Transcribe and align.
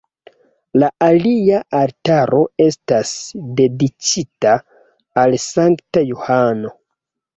La 0.83 0.87
alia 1.07 1.59
altaro 1.81 2.39
estas 2.67 3.11
dediĉita 3.61 4.55
al 5.25 5.41
Sankta 5.45 6.05
Johano. 6.13 6.75